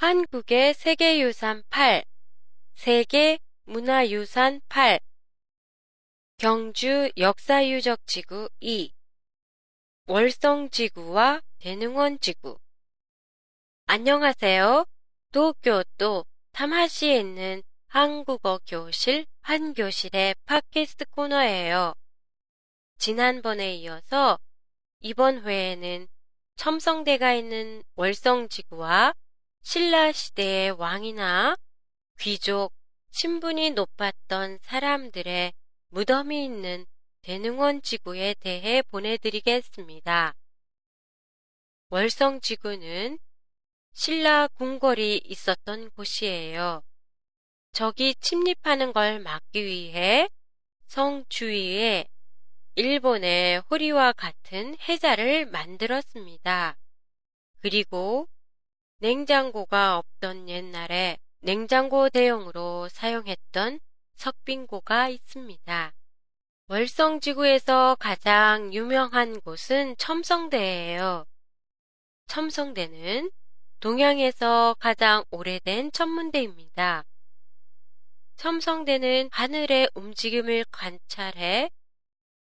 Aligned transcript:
한국의 0.00 0.72
세계유산 0.72 1.62
8, 1.68 2.02
세계 2.72 3.38
문화유산 3.64 4.62
8, 4.70 4.98
경주 6.38 7.12
역사유적지구 7.18 8.48
2, 8.60 8.94
월성지구와 10.06 11.42
대능원지구. 11.58 12.58
안녕하세요. 13.84 14.86
도쿄도 15.32 16.24
타마시에 16.52 17.20
있는 17.20 17.62
한국어 17.88 18.58
교실 18.66 19.26
한교실의 19.42 20.34
팟캐스트 20.46 21.10
코너예요. 21.10 21.92
지난번에 22.96 23.74
이어서 23.74 24.38
이번 25.00 25.46
회에는 25.46 26.08
첨성대가 26.56 27.34
있는 27.34 27.82
월성지구와 27.96 29.12
신라 29.62 30.12
시대의 30.12 30.72
왕이나 30.72 31.56
귀족, 32.18 32.72
신분이 33.10 33.70
높았던 33.70 34.58
사람들의 34.62 35.52
무덤이 35.88 36.44
있는 36.44 36.86
대능원 37.22 37.82
지구에 37.82 38.34
대해 38.40 38.82
보내드리겠습니다. 38.82 40.34
월성 41.90 42.40
지구는 42.40 43.18
신라 43.92 44.48
궁궐이 44.48 45.22
있었던 45.24 45.90
곳이에요. 45.90 46.82
적이 47.72 48.14
침입하는 48.16 48.92
걸 48.92 49.20
막기 49.20 49.64
위해 49.64 50.28
성 50.86 51.24
주위에 51.28 52.06
일본의 52.76 53.60
호리와 53.70 54.12
같은 54.12 54.76
해자를 54.88 55.46
만들었습니다. 55.46 56.78
그리고 57.60 58.28
냉장고가 59.02 59.96
없던 59.96 60.50
옛날에 60.50 61.16
냉장고 61.40 62.10
대용으로 62.10 62.86
사용했던 62.90 63.80
석빙고가 64.14 65.08
있습니다. 65.08 65.94
월성지구에서 66.68 67.96
가장 67.98 68.74
유명한 68.74 69.40
곳은 69.40 69.96
첨성대예요. 69.96 71.24
첨성대는 72.26 73.30
동양에서 73.80 74.76
가장 74.78 75.24
오래된 75.30 75.92
천문대입니다. 75.92 77.04
첨성대는 78.36 79.30
하늘의 79.32 79.88
움직임을 79.94 80.66
관찰해 80.70 81.70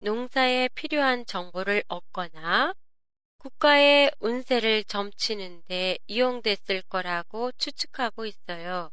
농사에 0.00 0.68
필요한 0.68 1.26
정보를 1.26 1.84
얻거나 1.88 2.72
국가의 3.46 4.10
운세를 4.18 4.82
점치는데 4.84 5.98
이용됐을 6.08 6.82
거라고 6.82 7.52
추측하고 7.52 8.26
있어요. 8.26 8.90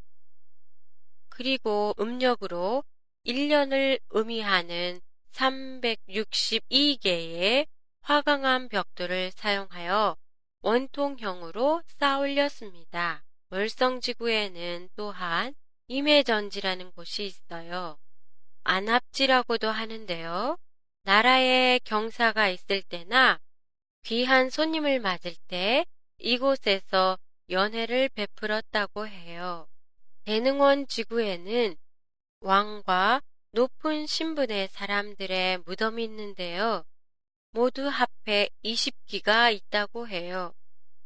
그리고 1.29 1.95
음력으로 1.99 2.83
1년을 3.25 3.99
의미하는 4.11 5.01
362개의 5.31 7.65
화강암 8.01 8.69
벽돌을 8.69 9.31
사용하여 9.31 10.15
원통형으로 10.61 11.81
쌓아 11.87 12.19
올렸습니다. 12.19 13.23
월성지구에는 13.49 14.89
또한 14.95 15.55
임해전지라는 15.87 16.91
곳이 16.91 17.25
있어요. 17.25 17.97
안압지라고도 18.63 19.71
하는데요. 19.71 20.59
나라에 21.05 21.79
경사가 21.79 22.49
있을 22.49 22.83
때나 22.83 23.39
귀한 24.03 24.49
손님을 24.49 24.99
맞을 24.99 25.33
때 25.47 25.85
이곳에서 26.17 27.17
연회를 27.49 28.09
베풀었다고 28.09 29.07
해요. 29.07 29.67
대능원 30.25 30.87
지구에는 30.87 31.75
왕과 32.41 33.21
높은 33.51 34.05
신분의 34.05 34.67
사람들의 34.69 35.59
무덤이 35.65 36.03
있는데요. 36.03 36.83
모두 37.51 37.87
합해 37.87 38.49
20기가 38.63 39.53
있다고 39.53 40.07
해요. 40.07 40.53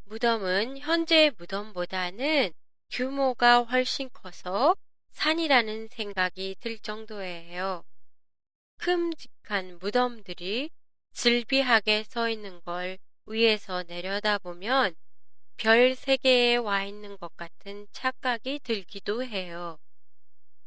무덤은 0.06 0.80
현재의 0.80 1.34
무덤보다는 1.38 2.54
규모가 2.90 3.64
훨씬 3.64 4.10
커서 4.14 4.76
산이라는 5.12 5.90
생각이 5.90 6.56
들 6.60 6.80
정도예요. 6.80 7.84
큼직한 8.78 9.80
무덤들이 9.80 10.70
즐비하게 11.18 12.04
서 12.04 12.30
있는 12.30 12.62
걸 12.62 13.00
위에서 13.26 13.82
내려다보면 13.82 14.94
별 15.58 15.96
세계에 15.96 16.58
와 16.58 16.84
있는 16.84 17.18
것 17.18 17.36
같은 17.36 17.88
착각이 17.92 18.60
들기도 18.60 19.24
해요. 19.24 19.80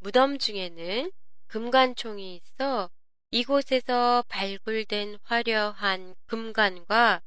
무덤 0.01 0.39
중에는 0.39 1.13
금관총이 1.47 2.35
있어 2.35 2.91
이곳에서 3.31 4.25
발굴된 4.27 5.19
화려한 5.23 6.17
금관과 6.27 7.23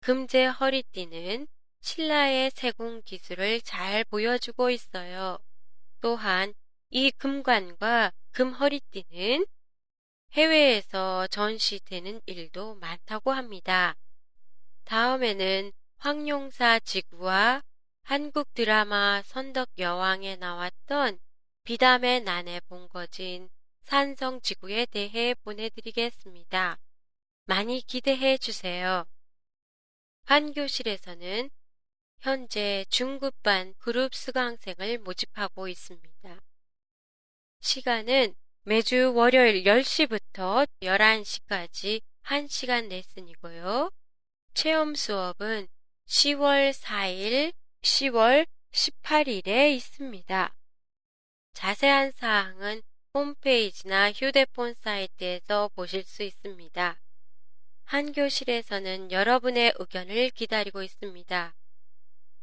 금제 0.00 0.44
허리띠는 0.46 1.48
신라의 1.80 2.52
세공 2.54 3.02
기술을 3.04 3.62
잘 3.62 4.04
보여주고 4.04 4.70
있어요. 4.70 5.38
또한 6.00 6.54
이 6.90 7.10
금관과 7.10 8.12
금허리띠는 8.30 9.44
해외에서 10.32 11.26
전시되는 11.26 12.20
일도 12.26 12.76
많다고 12.76 13.32
합니다. 13.32 13.96
다음에는 14.84 15.72
황룡사 15.96 16.78
지구와 16.80 17.62
한국 18.02 18.54
드라마 18.54 19.22
선덕 19.24 19.68
여왕에 19.78 20.36
나왔던 20.36 21.18
비담의 21.64 22.22
난에 22.22 22.60
본거진 22.68 23.50
산성 23.82 24.40
지구에 24.40 24.86
대해 24.86 25.34
보내드리겠습니다. 25.34 26.78
많이 27.46 27.80
기대해 27.80 28.38
주세요. 28.38 29.04
한교실에서는 30.24 31.50
현재 32.20 32.84
중급반 32.88 33.74
그룹 33.78 34.14
수강생을 34.14 34.98
모집하고 34.98 35.66
있습니다. 35.66 36.40
시간은 37.60 38.34
매주 38.64 39.14
월요일 39.14 39.64
10시부터 39.64 40.68
11시까지 40.82 42.02
1시간 42.24 42.88
레슨이고요. 42.90 43.90
체험 44.52 44.94
수업은 44.94 45.66
10월 46.06 46.70
4일, 46.74 47.54
10월 47.80 48.46
18일에 48.70 49.74
있습니다. 49.76 50.54
자세한 51.54 52.12
사항은 52.12 52.82
홈페이지나 53.14 54.12
휴대폰 54.12 54.74
사이트에서 54.74 55.70
보실 55.74 56.02
수 56.02 56.22
있습니다. 56.22 57.00
한 57.84 58.12
교실에서는 58.12 59.10
여러분의 59.10 59.72
의견을 59.78 60.30
기다리고 60.30 60.82
있습니다. 60.82 61.54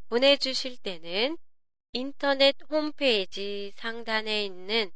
보내주실 0.10 0.78
때는 0.78 1.38
인터넷 1.94 2.56
홈페이지 2.70 3.72
상단에 3.76 4.44
있는 4.44 4.92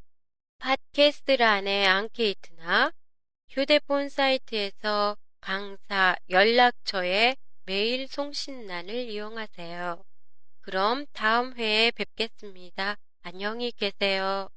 팟캐스트란의 0.61 1.87
앙케이트나 1.87 2.91
휴대폰 3.49 4.09
사이트에서 4.09 5.17
강사 5.39 6.15
연락처에 6.29 7.35
메일 7.65 8.07
송신란을 8.07 8.93
이용하세요. 9.09 10.03
그럼 10.61 11.07
다음 11.13 11.55
회에 11.55 11.89
뵙겠습니다. 11.89 12.95
안녕히 13.23 13.71
계세요. 13.71 14.49